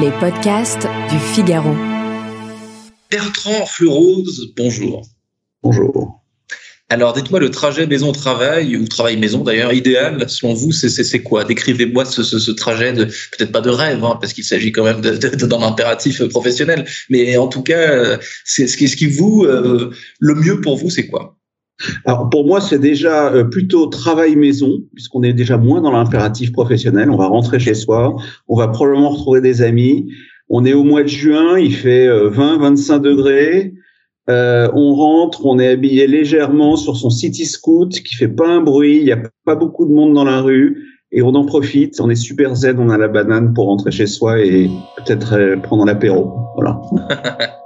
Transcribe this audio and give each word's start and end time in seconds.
Les 0.00 0.10
podcasts 0.12 0.88
du 1.10 1.18
Figaro. 1.18 1.74
Bertrand 3.10 3.66
Fleurose, 3.66 4.54
bonjour. 4.56 5.06
Bonjour. 5.62 6.22
Alors, 6.88 7.12
dites-moi 7.12 7.40
le 7.40 7.50
trajet 7.50 7.86
maison-travail, 7.86 8.74
ou 8.78 8.88
travail-maison 8.88 9.44
d'ailleurs, 9.44 9.74
idéal, 9.74 10.30
selon 10.30 10.54
vous, 10.54 10.72
c'est 10.72 11.22
quoi? 11.22 11.44
Décrivez-moi 11.44 12.06
ce, 12.06 12.50
trajet, 12.52 12.94
de 12.94 13.04
peut-être 13.04 13.52
pas 13.52 13.60
de 13.60 13.68
rêve, 13.68 14.02
hein, 14.02 14.16
parce 14.18 14.32
qu'il 14.32 14.44
s'agit 14.44 14.72
quand 14.72 14.84
même 14.84 15.02
d'un 15.02 15.62
impératif 15.62 16.24
professionnel, 16.28 16.86
mais 17.10 17.36
en 17.36 17.48
tout 17.48 17.62
cas, 17.62 18.18
c'est 18.46 18.68
ce 18.68 18.96
qui, 18.96 19.06
vous, 19.08 19.44
euh, 19.44 19.90
le 20.20 20.34
mieux 20.34 20.62
pour 20.62 20.78
vous, 20.78 20.88
c'est 20.88 21.06
quoi? 21.06 21.36
Alors 22.04 22.30
pour 22.30 22.46
moi, 22.46 22.60
c'est 22.60 22.78
déjà 22.78 23.32
euh, 23.32 23.44
plutôt 23.44 23.86
travail 23.86 24.36
maison, 24.36 24.78
puisqu'on 24.94 25.22
est 25.22 25.32
déjà 25.32 25.56
moins 25.56 25.80
dans 25.80 25.92
l'impératif 25.92 26.52
professionnel. 26.52 27.10
On 27.10 27.16
va 27.16 27.26
rentrer 27.26 27.58
chez 27.58 27.74
soi, 27.74 28.16
on 28.48 28.56
va 28.56 28.68
probablement 28.68 29.10
retrouver 29.10 29.40
des 29.40 29.62
amis. 29.62 30.12
On 30.48 30.64
est 30.64 30.74
au 30.74 30.84
mois 30.84 31.02
de 31.02 31.08
juin, 31.08 31.58
il 31.58 31.74
fait 31.74 32.08
20-25 32.08 32.92
euh, 32.92 32.98
degrés. 32.98 33.74
Euh, 34.30 34.70
on 34.74 34.94
rentre, 34.94 35.46
on 35.46 35.58
est 35.58 35.66
habillé 35.66 36.06
légèrement 36.06 36.76
sur 36.76 36.96
son 36.96 37.10
city 37.10 37.44
scoot 37.44 37.90
qui 37.90 38.14
fait 38.14 38.28
pas 38.28 38.48
un 38.48 38.60
bruit, 38.60 38.98
il 38.98 39.04
n'y 39.04 39.12
a 39.12 39.18
pas 39.44 39.56
beaucoup 39.56 39.84
de 39.84 39.92
monde 39.92 40.14
dans 40.14 40.24
la 40.24 40.40
rue 40.40 40.86
et 41.10 41.22
on 41.22 41.34
en 41.34 41.44
profite. 41.44 42.00
On 42.00 42.08
est 42.08 42.14
super 42.14 42.54
zen, 42.54 42.78
on 42.78 42.90
a 42.90 42.98
la 42.98 43.08
banane 43.08 43.52
pour 43.52 43.66
rentrer 43.66 43.90
chez 43.90 44.06
soi 44.06 44.40
et 44.40 44.70
peut-être 44.96 45.60
prendre 45.62 45.84
l'apéro. 45.84 46.32
Voilà. 46.54 46.80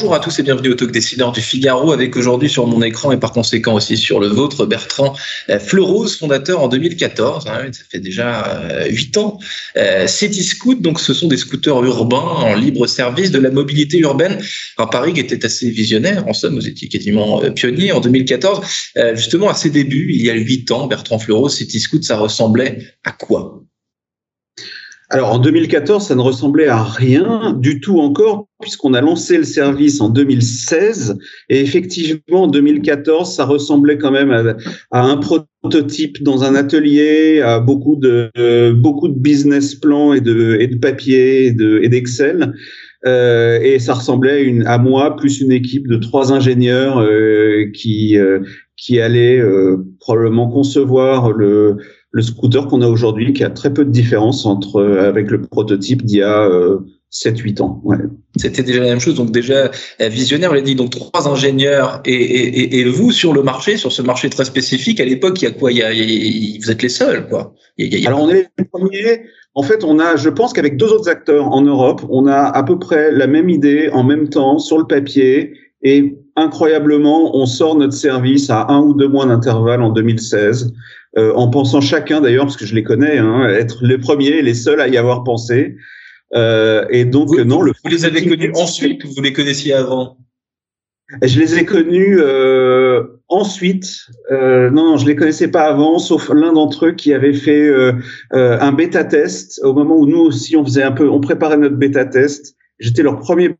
Bonjour 0.00 0.14
à 0.14 0.20
tous 0.20 0.38
et 0.38 0.42
bienvenue 0.42 0.70
au 0.70 0.74
Talk 0.74 0.92
Décideur 0.92 1.30
du 1.30 1.42
Figaro 1.42 1.92
avec 1.92 2.16
aujourd'hui 2.16 2.48
sur 2.48 2.66
mon 2.66 2.80
écran 2.80 3.12
et 3.12 3.18
par 3.18 3.32
conséquent 3.32 3.74
aussi 3.74 3.98
sur 3.98 4.18
le 4.18 4.28
vôtre 4.28 4.64
Bertrand 4.64 5.14
euh, 5.50 5.58
Fleurose, 5.58 6.16
fondateur 6.16 6.62
en 6.62 6.68
2014, 6.68 7.46
hein, 7.46 7.70
ça 7.70 7.82
fait 7.86 7.98
déjà 7.98 8.66
8 8.88 9.16
euh, 9.18 9.20
ans. 9.20 9.38
Euh, 9.76 10.06
City 10.06 10.42
Scoot, 10.42 10.80
donc 10.80 11.00
ce 11.00 11.12
sont 11.12 11.28
des 11.28 11.36
scooters 11.36 11.84
urbains 11.84 12.16
en 12.16 12.54
libre 12.54 12.86
service 12.86 13.30
de 13.30 13.38
la 13.38 13.50
mobilité 13.50 13.98
urbaine. 13.98 14.38
à 14.78 14.86
Paris 14.86 15.12
qui 15.12 15.20
était 15.20 15.44
assez 15.44 15.68
visionnaire, 15.68 16.26
en 16.26 16.32
somme 16.32 16.54
vous 16.54 16.66
étiez 16.66 16.88
quasiment 16.88 17.42
pionnier 17.50 17.92
en 17.92 18.00
2014. 18.00 18.66
justement 19.12 19.50
à 19.50 19.54
ses 19.54 19.68
débuts, 19.68 20.12
il 20.14 20.24
y 20.24 20.30
a 20.30 20.34
8 20.34 20.70
ans, 20.70 20.86
Bertrand 20.86 21.18
Fleurose, 21.18 21.56
City 21.56 21.78
Scoot, 21.78 22.04
ça 22.04 22.16
ressemblait 22.16 22.78
à 23.04 23.12
quoi? 23.12 23.60
Alors 25.10 25.32
en 25.32 25.38
2014, 25.38 26.06
ça 26.06 26.14
ne 26.14 26.20
ressemblait 26.20 26.68
à 26.68 26.82
rien 26.82 27.56
du 27.58 27.80
tout 27.80 27.98
encore, 27.98 28.46
puisqu'on 28.60 28.94
a 28.94 29.00
lancé 29.00 29.36
le 29.38 29.44
service 29.44 30.00
en 30.00 30.08
2016. 30.08 31.18
Et 31.48 31.60
effectivement, 31.60 32.44
en 32.44 32.46
2014, 32.46 33.34
ça 33.34 33.44
ressemblait 33.44 33.98
quand 33.98 34.12
même 34.12 34.54
à, 34.92 35.02
un 35.02 35.16
prototype 35.16 36.22
dans 36.22 36.44
un 36.44 36.54
atelier, 36.54 37.40
à 37.40 37.58
beaucoup 37.58 37.96
de 37.96 38.30
beaucoup 38.72 39.08
de 39.08 39.18
business 39.18 39.74
plans 39.74 40.12
et 40.12 40.20
de, 40.20 40.56
et 40.60 40.68
de 40.68 40.76
papier 40.76 41.46
et 41.46 41.88
d'Excel. 41.88 42.54
Euh, 43.06 43.58
et 43.60 43.78
ça 43.78 43.94
ressemblait 43.94 44.62
à 44.66 44.76
moi 44.76 45.16
plus 45.16 45.40
une 45.40 45.52
équipe 45.52 45.88
de 45.88 45.96
trois 45.96 46.32
ingénieurs 46.32 46.98
euh, 46.98 47.70
qui 47.72 48.18
euh, 48.18 48.40
qui 48.76 49.00
allaient 49.00 49.38
euh, 49.38 49.76
probablement 50.00 50.48
concevoir 50.48 51.32
le 51.32 51.78
le 52.12 52.22
scooter 52.22 52.66
qu'on 52.66 52.82
a 52.82 52.88
aujourd'hui, 52.88 53.32
qui 53.32 53.44
a 53.44 53.50
très 53.50 53.72
peu 53.72 53.84
de 53.84 53.90
différence 53.90 54.44
entre 54.46 54.76
euh, 54.76 55.08
avec 55.08 55.30
le 55.30 55.42
prototype 55.42 56.04
d'il 56.04 56.18
y 56.18 56.22
a 56.22 56.48
7-8 57.12 57.60
euh, 57.60 57.64
ans. 57.64 57.80
Ouais. 57.84 57.98
C'était 58.36 58.62
déjà 58.62 58.80
la 58.80 58.88
même 58.88 59.00
chose, 59.00 59.14
donc 59.14 59.30
déjà 59.30 59.70
visionnaire, 60.00 60.50
on 60.50 60.54
l'a 60.54 60.60
dit, 60.60 60.74
donc 60.74 60.90
trois 60.90 61.28
ingénieurs 61.28 62.00
et, 62.04 62.14
et, 62.14 62.78
et, 62.78 62.84
vous 62.84 63.12
sur 63.12 63.32
le 63.32 63.42
marché, 63.42 63.76
sur 63.76 63.92
ce 63.92 64.02
marché 64.02 64.30
très 64.30 64.44
spécifique, 64.44 65.00
à 65.00 65.04
l'époque, 65.04 65.40
il 65.42 65.44
y 65.44 65.48
a 65.48 65.52
quoi? 65.52 65.72
Il 65.72 65.78
y 65.78 65.82
a, 65.82 65.90
Vous 66.60 66.70
êtes 66.70 66.82
les 66.82 66.88
seuls, 66.88 67.28
quoi. 67.28 67.54
Il 67.78 67.92
y 67.92 68.06
a, 68.06 68.08
Alors 68.08 68.22
on 68.22 68.30
est 68.30 68.48
les 68.58 68.64
premiers. 68.64 69.22
En 69.54 69.62
fait, 69.62 69.82
on 69.82 69.98
a, 69.98 70.16
je 70.16 70.28
pense 70.28 70.52
qu'avec 70.52 70.76
deux 70.76 70.86
autres 70.86 71.08
acteurs 71.08 71.48
en 71.48 71.62
Europe, 71.62 72.02
on 72.08 72.26
a 72.26 72.38
à 72.38 72.62
peu 72.62 72.78
près 72.78 73.10
la 73.10 73.26
même 73.26 73.50
idée 73.50 73.88
en 73.92 74.04
même 74.04 74.28
temps 74.28 74.58
sur 74.58 74.78
le 74.78 74.86
papier 74.86 75.54
et 75.82 76.18
incroyablement, 76.36 77.36
on 77.36 77.46
sort 77.46 77.76
notre 77.76 77.94
service 77.94 78.50
à 78.50 78.66
un 78.68 78.80
ou 78.80 78.94
deux 78.94 79.08
mois 79.08 79.26
d'intervalle 79.26 79.82
en 79.82 79.90
2016. 79.90 80.72
Euh, 81.18 81.32
en 81.34 81.48
pensant 81.48 81.80
chacun 81.80 82.20
d'ailleurs, 82.20 82.44
parce 82.44 82.56
que 82.56 82.66
je 82.66 82.74
les 82.74 82.84
connais, 82.84 83.18
hein, 83.18 83.48
être 83.48 83.84
les 83.84 83.98
premiers, 83.98 84.42
les 84.42 84.54
seuls 84.54 84.80
à 84.80 84.88
y 84.88 84.96
avoir 84.96 85.24
pensé. 85.24 85.76
Euh, 86.34 86.86
et 86.90 87.04
donc 87.04 87.28
vous, 87.28 87.44
non, 87.44 87.62
le 87.62 87.72
vous 87.82 87.90
les 87.90 88.04
avez 88.04 88.24
connus 88.24 88.52
ensuite 88.54 89.04
ou 89.04 89.08
vous 89.08 89.22
les 89.22 89.32
connaissiez 89.32 89.72
avant? 89.72 90.18
Je 91.22 91.40
les 91.40 91.58
ai 91.58 91.64
connus 91.64 92.18
euh, 92.20 93.02
ensuite. 93.28 94.06
Euh, 94.30 94.70
non, 94.70 94.84
non, 94.84 94.96
je 94.96 95.06
les 95.06 95.16
connaissais 95.16 95.48
pas 95.48 95.62
avant, 95.62 95.98
sauf 95.98 96.30
l'un 96.32 96.52
d'entre 96.52 96.86
eux 96.86 96.92
qui 96.92 97.12
avait 97.12 97.32
fait 97.32 97.66
euh, 97.66 97.94
euh, 98.32 98.58
un 98.60 98.70
bêta 98.70 99.02
test 99.02 99.60
au 99.64 99.72
moment 99.72 99.96
où 99.96 100.06
nous 100.06 100.20
aussi 100.20 100.56
on 100.56 100.64
faisait 100.64 100.84
un 100.84 100.92
peu, 100.92 101.08
on 101.08 101.20
préparait 101.20 101.56
notre 101.56 101.76
bêta 101.76 102.04
test. 102.04 102.54
J'étais 102.78 103.02
leur 103.02 103.18
premier 103.18 103.56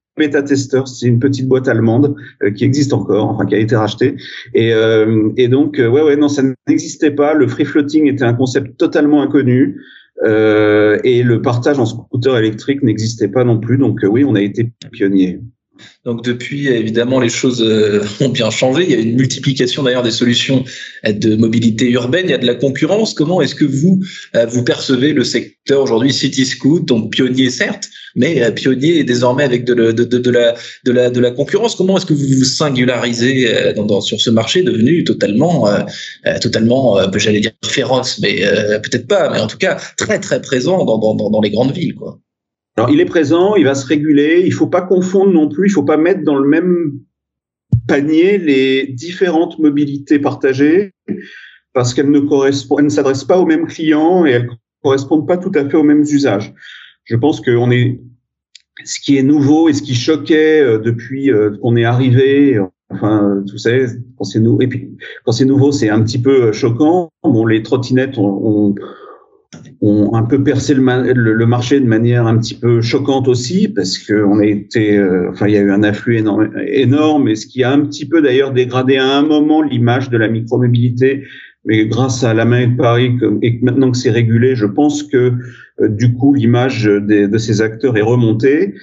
C'est 0.87 1.07
une 1.07 1.19
petite 1.19 1.49
boîte 1.49 1.69
allemande 1.69 2.15
euh, 2.43 2.51
qui 2.51 2.65
existe 2.65 2.93
encore, 2.93 3.29
enfin 3.29 3.47
qui 3.47 3.55
a 3.55 3.59
été 3.59 3.77
rachetée. 3.77 4.17
Et, 4.55 4.73
euh, 4.73 5.31
et 5.37 5.49
donc, 5.49 5.79
euh, 5.79 5.89
ouais, 5.89 6.03
ouais, 6.03 6.17
non, 6.17 6.29
ça 6.29 6.43
n'existait 6.69 7.11
pas. 7.11 7.35
Le 7.35 7.47
free 7.49 7.65
floating 7.65 8.07
était 8.07 8.25
un 8.25 8.35
concept 8.35 8.77
totalement 8.79 9.23
inconnu. 9.23 9.81
et 10.23 11.23
le 11.23 11.41
partage 11.41 11.79
en 11.79 11.87
scooter 11.87 12.37
électrique 12.37 12.83
n'existait 12.83 13.29
pas 13.29 13.45
non 13.45 13.59
plus. 13.59 13.79
Donc 13.79 14.01
oui, 14.03 14.25
on 14.25 14.35
a 14.35 14.43
été 14.43 14.71
pionniers. 14.93 15.41
Donc 16.05 16.25
depuis, 16.25 16.69
évidemment, 16.69 17.21
les 17.21 17.29
choses 17.29 17.63
euh, 17.63 18.03
ont 18.21 18.29
bien 18.29 18.51
changé. 18.51 18.85
Il 18.85 18.91
y 18.91 18.95
a 18.95 18.99
une 18.99 19.17
multiplication 19.17 19.83
d'ailleurs 19.83 20.03
des 20.03 20.11
solutions 20.11 20.65
de 21.07 21.37
mobilité 21.37 21.91
urbaine. 21.91 22.27
Il 22.27 22.31
y 22.31 22.35
a 22.35 22.39
de 22.39 22.47
la 22.47 22.55
concurrence. 22.55 23.15
Comment 23.15 23.41
est-ce 23.41 23.55
que 23.55 23.65
vous 23.65 24.01
euh, 24.35 24.47
vous 24.47 24.65
percevez 24.65 25.13
le 25.13 25.25
secteur 25.25 25.83
aujourd'hui 25.83 26.13
City 26.13 26.45
Scoot, 26.45 26.85
donc 26.85 27.13
pionnier 27.13 27.51
certes, 27.51 27.89
mais 28.17 28.43
euh, 28.43 28.51
pionnier 28.51 29.05
désormais 29.05 29.45
avec 29.45 29.65
de, 29.65 29.75
la, 29.75 31.31
concurrence. 31.31 31.75
Comment 31.77 31.97
est-ce 31.97 32.07
que 32.07 32.15
vous 32.15 32.27
vous 32.39 32.45
singularisez 32.45 33.75
dans, 33.75 34.01
sur 34.01 34.21
ce 34.21 34.31
marché 34.31 34.63
devenu 34.63 35.05
totalement, 35.05 35.69
totalement, 36.41 36.99
j'allais 37.17 37.41
dire 37.41 37.53
féroce, 37.65 38.19
mais 38.21 38.43
peut-être 38.83 39.07
pas, 39.07 39.31
mais 39.31 39.41
en 39.41 39.47
tout 39.47 39.59
cas 39.59 39.79
très 39.97 40.19
très 40.19 40.41
présent 40.41 40.85
dans, 40.85 41.41
les 41.41 41.51
grandes 41.51 41.73
villes. 41.73 41.95
Alors, 42.77 42.91
il 42.91 43.01
est 43.01 43.07
présent, 43.07 43.57
il 43.57 43.65
va 43.65 43.75
se 43.75 43.87
réguler. 43.87 44.43
Il 44.45 44.53
faut 44.53 44.67
pas 44.67 44.83
confondre 44.83 45.33
non 45.33 45.49
plus. 45.49 45.69
Il 45.69 45.71
faut 45.71 45.83
pas 45.83 45.97
mettre 45.97 46.23
dans 46.23 46.37
le 46.37 46.49
même 46.49 47.01
panier 47.87 48.39
les 48.39 48.87
différentes 48.87 49.59
mobilités 49.59 50.19
partagées 50.19 50.93
parce 51.73 51.95
qu'elles 51.95 52.11
ne 52.11 52.89
s'adressent 52.89 53.25
pas 53.25 53.39
aux 53.39 53.47
mêmes 53.47 53.67
clients 53.67 54.27
et 54.27 54.31
elles 54.31 54.49
correspondent 54.83 55.27
pas 55.27 55.37
tout 55.37 55.53
à 55.55 55.69
fait 55.69 55.77
aux 55.77 55.83
mêmes 55.83 56.03
usages. 56.03 56.53
Je 57.11 57.17
pense 57.17 57.41
qu'on 57.41 57.71
est, 57.73 58.01
ce 58.85 59.01
qui 59.01 59.19
est 59.19 59.23
nouveau 59.23 59.69
et 59.69 59.73
ce 59.73 59.83
qui 59.83 59.95
choquait 59.95 60.61
euh, 60.61 60.79
depuis 60.79 61.31
euh, 61.31 61.51
qu'on 61.61 61.77
est 61.77 61.85
arrivé, 61.85 62.59
enfin, 62.89 63.43
vous 63.51 63.59
savez, 63.59 63.87
quand 64.17 64.25
c'est 64.25 64.39
nouveau, 64.39 64.61
et 64.61 64.69
puis 64.69 64.97
quand 65.25 65.33
c'est 65.33 65.45
nouveau, 65.45 65.73
c'est 65.73 65.91
un 65.91 66.01
petit 66.03 66.21
peu 66.23 66.45
euh, 66.45 66.53
choquant. 66.53 67.11
Bon, 67.25 67.47
les 67.47 67.63
trottinettes 67.63 68.17
ont, 68.17 68.75
ont 69.83 70.15
un 70.15 70.23
peu 70.23 70.43
percé 70.43 70.75
le, 70.75 71.13
le, 71.15 71.47
marché 71.47 71.81
de 71.81 71.87
manière 71.87 72.27
un 72.27 72.37
petit 72.39 72.55
peu 72.55 72.81
choquante 72.81 73.29
aussi 73.29 73.69
parce 73.69 73.99
que 73.99 74.25
on 74.25 74.39
a 74.39 74.45
été, 74.45 74.99
euh, 74.99 75.31
enfin 75.31 75.49
il 75.49 75.55
y 75.55 75.57
a 75.57 75.61
eu 75.61 75.71
un 75.71 75.83
afflux 75.83 76.19
énorme, 76.19 76.51
énorme, 76.67 77.29
et 77.29 77.35
ce 77.35 77.47
qui 77.47 77.65
a 77.65 77.73
un 77.73 77.81
petit 77.81 78.07
peu 78.07 78.21
d'ailleurs 78.21 78.53
dégradé 78.53 78.99
à 78.99 79.17
un 79.17 79.23
moment 79.23 79.63
l'image 79.63 80.11
de 80.11 80.19
la 80.19 80.29
micromobilité. 80.29 81.25
Mais 81.65 81.87
grâce 81.87 82.25
à 82.25 82.33
la 82.33 82.45
main 82.45 82.69
de 82.69 82.77
Paris 82.77 83.19
et 83.43 83.59
maintenant 83.63 83.91
que 83.91 83.97
c'est 83.97 84.11
régulé, 84.11 84.55
je 84.55 84.67
pense 84.67 85.03
que 85.03 85.33
euh, 85.81 85.89
du 85.89 86.15
coup 86.15 86.33
l'image 86.35 86.85
de 86.85 87.39
ces 87.39 87.61
acteurs 87.61 87.97
est 87.97 88.03
remontée. 88.03 88.75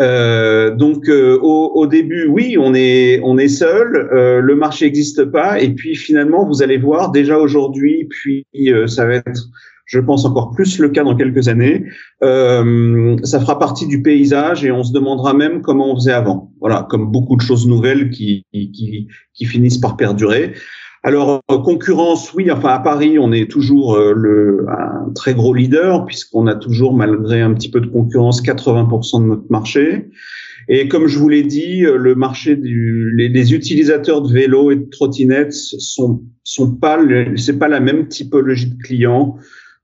Euh, 0.00 0.74
donc 0.74 1.08
euh, 1.08 1.38
au, 1.40 1.86
début, 1.86 2.26
oui, 2.26 2.56
on 2.58 2.74
est 2.74 3.20
on 3.22 3.38
est 3.38 3.48
seul, 3.48 4.08
euh, 4.12 4.40
le 4.40 4.56
marché 4.56 4.86
n'existe 4.86 5.24
pas, 5.26 5.60
et 5.60 5.70
puis 5.70 5.94
finalement 5.94 6.46
vous 6.46 6.62
allez 6.62 6.78
voir 6.78 7.12
déjà 7.12 7.38
aujourd'hui, 7.38 8.08
puis 8.10 8.46
ça 8.86 9.06
va 9.06 9.16
être 9.16 9.48
je 9.86 10.00
pense 10.00 10.24
encore 10.24 10.50
plus 10.52 10.78
le 10.78 10.88
cas 10.88 11.04
dans 11.04 11.14
quelques 11.14 11.48
années. 11.48 11.84
Euh, 12.22 13.16
ça 13.22 13.38
fera 13.38 13.58
partie 13.58 13.86
du 13.86 14.02
paysage 14.02 14.64
et 14.64 14.72
on 14.72 14.82
se 14.82 14.92
demandera 14.92 15.34
même 15.34 15.60
comment 15.60 15.92
on 15.92 15.96
faisait 15.96 16.12
avant. 16.12 16.50
Voilà, 16.58 16.86
comme 16.88 17.12
beaucoup 17.12 17.36
de 17.36 17.42
choses 17.42 17.68
nouvelles 17.68 18.08
qui, 18.08 18.46
qui, 18.52 19.08
qui 19.34 19.44
finissent 19.44 19.76
par 19.76 19.98
perdurer. 19.98 20.54
Alors 21.06 21.42
concurrence, 21.46 22.32
oui. 22.32 22.50
Enfin 22.50 22.70
à 22.70 22.78
Paris, 22.78 23.18
on 23.18 23.30
est 23.30 23.50
toujours 23.50 23.94
euh, 23.94 24.14
le 24.16 24.64
un 24.70 25.12
très 25.14 25.34
gros 25.34 25.52
leader 25.52 26.06
puisqu'on 26.06 26.46
a 26.46 26.54
toujours, 26.54 26.94
malgré 26.94 27.42
un 27.42 27.52
petit 27.52 27.70
peu 27.70 27.80
de 27.80 27.86
concurrence, 27.86 28.42
80% 28.42 29.22
de 29.22 29.26
notre 29.26 29.50
marché. 29.50 30.08
Et 30.66 30.88
comme 30.88 31.06
je 31.06 31.18
vous 31.18 31.28
l'ai 31.28 31.42
dit, 31.42 31.84
euh, 31.84 31.98
le 31.98 32.14
marché 32.14 32.56
du, 32.56 33.12
les, 33.14 33.28
les, 33.28 33.52
utilisateurs 33.52 34.22
de 34.22 34.32
vélos 34.32 34.70
et 34.70 34.76
de 34.76 34.88
trottinettes 34.88 35.52
sont 35.52 36.22
sont 36.42 36.74
pas 36.74 36.98
c'est 37.36 37.58
pas 37.58 37.68
la 37.68 37.80
même 37.80 38.08
typologie 38.08 38.70
de 38.70 38.82
clients 38.82 39.36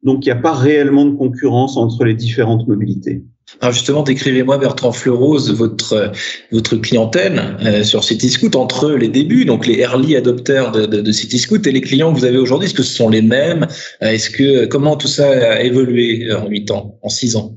Donc, 0.02 0.24
il 0.24 0.28
n'y 0.28 0.32
a 0.32 0.40
pas 0.40 0.54
réellement 0.54 1.04
de 1.04 1.16
concurrence 1.16 1.76
entre 1.76 2.04
les 2.04 2.14
différentes 2.14 2.66
mobilités. 2.66 3.22
Alors 3.60 3.72
justement, 3.72 4.02
décrivez-moi 4.02 4.58
Bertrand 4.58 4.92
Fleurose 4.92 5.52
votre 5.52 6.12
votre 6.52 6.76
clientèle 6.76 7.56
euh, 7.64 7.82
sur 7.82 8.04
CityScoot 8.04 8.54
entre 8.54 8.92
les 8.92 9.08
débuts, 9.08 9.44
donc 9.44 9.66
les 9.66 9.80
early 9.80 10.14
adopters 10.14 10.70
de, 10.70 10.86
de, 10.86 11.00
de 11.00 11.12
CityScoot 11.12 11.66
et 11.66 11.72
les 11.72 11.80
clients 11.80 12.12
que 12.12 12.18
vous 12.18 12.24
avez 12.24 12.38
aujourd'hui. 12.38 12.66
Est-ce 12.66 12.74
que 12.74 12.84
ce 12.84 12.94
sont 12.94 13.08
les 13.08 13.22
mêmes? 13.22 13.66
Est-ce 14.00 14.30
que 14.30 14.66
comment 14.66 14.96
tout 14.96 15.08
ça 15.08 15.28
a 15.28 15.60
évolué 15.62 16.32
en 16.32 16.46
huit 16.48 16.70
ans, 16.70 16.98
en 17.02 17.08
six 17.08 17.34
ans? 17.34 17.56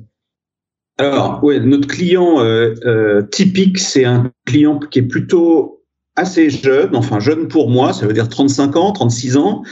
Alors, 0.97 1.39
oui, 1.43 1.59
notre 1.59 1.87
client 1.87 2.39
euh, 2.39 2.75
euh, 2.85 3.23
typique, 3.23 3.79
c'est 3.79 4.05
un 4.05 4.31
client 4.45 4.79
qui 4.79 4.99
est 4.99 5.03
plutôt 5.03 5.83
assez 6.15 6.51
jeune, 6.51 6.95
enfin 6.95 7.19
jeune 7.19 7.47
pour 7.47 7.69
moi, 7.69 7.93
ça 7.93 8.05
veut 8.05 8.13
dire 8.13 8.29
35 8.29 8.75
ans, 8.75 8.91
36 8.91 9.37
ans. 9.37 9.63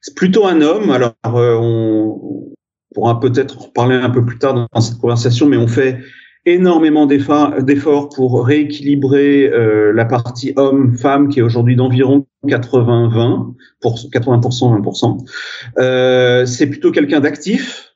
C'est 0.00 0.14
plutôt 0.14 0.46
un 0.46 0.60
homme. 0.60 0.90
Alors, 0.90 1.14
euh, 1.26 1.56
on, 1.60 2.52
pourra 2.94 3.20
peut-être 3.20 3.66
en 3.66 3.68
parler 3.68 3.96
un 3.96 4.10
peu 4.10 4.24
plus 4.24 4.38
tard 4.38 4.66
dans 4.72 4.80
cette 4.80 4.98
conversation, 4.98 5.46
mais 5.46 5.56
on 5.56 5.68
fait 5.68 5.98
énormément 6.46 7.06
d'efforts 7.06 8.08
pour 8.08 8.44
rééquilibrer 8.46 9.48
euh, 9.48 9.92
la 9.92 10.04
partie 10.04 10.52
homme-femme 10.56 11.28
qui 11.28 11.40
est 11.40 11.42
aujourd'hui 11.42 11.76
d'environ 11.76 12.26
80-20, 12.46 13.54
pour 13.80 13.98
80%, 13.98 14.82
20%. 14.82 15.18
Euh, 15.78 16.46
c'est 16.46 16.66
plutôt 16.66 16.90
quelqu'un 16.90 17.20
d'actif. 17.20 17.94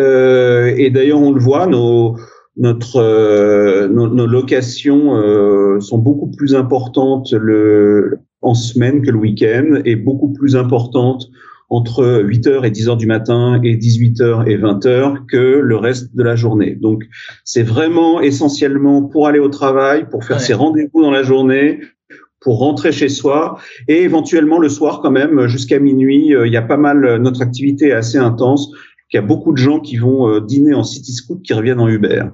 Euh, 0.00 0.74
et 0.76 0.90
d'ailleurs, 0.90 1.20
on 1.20 1.32
le 1.32 1.40
voit, 1.40 1.66
nos, 1.66 2.16
notre, 2.56 2.96
euh, 2.96 3.88
nos, 3.88 4.08
nos, 4.08 4.26
locations 4.26 5.16
euh, 5.16 5.80
sont 5.80 5.98
beaucoup 5.98 6.30
plus 6.30 6.54
importantes 6.54 7.32
le, 7.32 8.18
en 8.44 8.54
semaine 8.54 9.02
que 9.02 9.10
le 9.10 9.18
week-end 9.18 9.80
et 9.84 9.96
beaucoup 9.96 10.32
plus 10.32 10.56
importantes 10.56 11.28
entre 11.70 12.22
8h 12.22 12.64
et 12.64 12.70
10h 12.70 12.96
du 12.96 13.06
matin 13.06 13.60
et 13.64 13.76
18h 13.76 14.46
et 14.46 14.58
20h 14.58 15.26
que 15.26 15.36
le 15.36 15.76
reste 15.76 16.14
de 16.14 16.22
la 16.22 16.36
journée. 16.36 16.76
Donc, 16.76 17.04
c'est 17.42 17.62
vraiment 17.62 18.20
essentiellement 18.20 19.02
pour 19.02 19.26
aller 19.26 19.38
au 19.38 19.48
travail, 19.48 20.08
pour 20.08 20.24
faire 20.24 20.40
ses 20.40 20.54
rendez-vous 20.54 21.02
dans 21.02 21.10
la 21.10 21.22
journée, 21.22 21.80
pour 22.40 22.58
rentrer 22.58 22.92
chez 22.92 23.08
soi 23.08 23.58
et 23.88 24.02
éventuellement 24.02 24.58
le 24.58 24.68
soir 24.68 25.00
quand 25.02 25.10
même 25.10 25.46
jusqu'à 25.46 25.78
minuit. 25.78 26.34
Euh, 26.34 26.46
il 26.46 26.52
y 26.52 26.58
a 26.58 26.62
pas 26.62 26.76
mal, 26.76 27.16
notre 27.16 27.40
activité 27.42 27.88
est 27.88 27.92
assez 27.92 28.18
intense. 28.18 28.70
Il 29.12 29.16
y 29.16 29.18
a 29.18 29.22
beaucoup 29.22 29.52
de 29.52 29.58
gens 29.58 29.80
qui 29.80 29.96
vont 29.96 30.28
euh, 30.28 30.40
dîner 30.40 30.74
en 30.74 30.82
City 30.82 31.12
Scoot 31.12 31.40
qui 31.42 31.54
reviennent 31.54 31.80
en 31.80 31.88
Uber. 31.88 32.24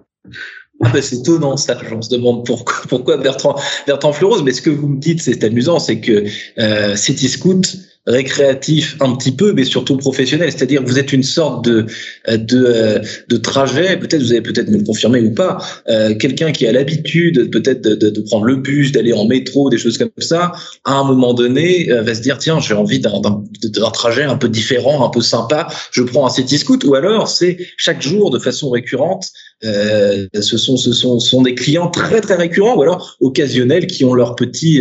C'est 1.00 1.16
étonnant 1.16 1.56
ça. 1.56 1.76
On 1.92 2.02
se 2.02 2.10
demande 2.10 2.46
pourquoi, 2.46 2.74
pourquoi 2.88 3.16
Bertrand, 3.18 3.54
Bertrand 3.86 4.12
Fleurose. 4.12 4.42
Mais 4.42 4.52
ce 4.52 4.62
que 4.62 4.70
vous 4.70 4.88
me 4.88 4.98
dites, 4.98 5.20
c'est 5.20 5.44
amusant, 5.44 5.78
c'est 5.78 6.00
que 6.00 6.24
euh, 6.58 6.96
Scoot 6.96 7.76
récréatif 8.10 8.96
un 9.00 9.14
petit 9.16 9.32
peu, 9.32 9.52
mais 9.52 9.64
surtout 9.64 9.96
professionnel. 9.96 10.50
C'est-à-dire 10.50 10.82
vous 10.84 10.98
êtes 10.98 11.12
une 11.12 11.22
sorte 11.22 11.64
de 11.64 11.86
de, 12.28 13.36
trajet. 13.36 13.96
Peut-être 13.96 14.22
vous 14.22 14.32
allez 14.32 14.42
peut-être 14.42 14.68
me 14.68 14.78
le 14.78 14.84
confirmer 14.84 15.20
ou 15.20 15.32
pas. 15.32 15.58
Euh, 15.88 16.14
Quelqu'un 16.14 16.52
qui 16.52 16.66
a 16.66 16.72
l'habitude 16.72 17.50
peut-être 17.50 17.82
de, 17.82 18.20
prendre 18.22 18.44
le 18.44 18.56
bus, 18.56 18.92
d'aller 18.92 19.12
en 19.12 19.26
métro, 19.26 19.70
des 19.70 19.78
choses 19.78 19.96
comme 19.96 20.10
ça, 20.18 20.52
à 20.84 20.92
un 20.92 21.04
moment 21.04 21.34
donné 21.34 21.90
euh, 21.90 22.02
va 22.02 22.14
se 22.14 22.20
dire 22.20 22.38
tiens 22.38 22.60
j'ai 22.60 22.74
envie 22.74 23.00
d'un 23.00 23.90
trajet 23.92 24.24
un 24.24 24.36
peu 24.36 24.48
différent, 24.48 25.04
un 25.04 25.10
peu 25.10 25.22
sympa. 25.22 25.68
Je 25.92 26.02
prends 26.02 26.26
un 26.26 26.30
city 26.30 26.58
scoot. 26.58 26.84
Ou 26.84 26.94
alors 26.94 27.28
c'est 27.28 27.58
chaque 27.76 28.02
jour 28.02 28.30
de 28.30 28.38
façon 28.38 28.70
récurrente. 28.70 29.28
Euh, 29.64 30.26
ce 30.40 30.56
sont 30.56 30.76
ce 30.76 30.92
sont, 30.92 31.20
sont 31.20 31.42
des 31.42 31.54
clients 31.54 31.88
très 31.88 32.20
très 32.20 32.36
récurrents 32.36 32.76
ou 32.76 32.82
alors 32.82 33.16
occasionnels 33.20 33.86
qui 33.86 34.04
ont 34.04 34.14
leurs 34.14 34.34
petits 34.34 34.80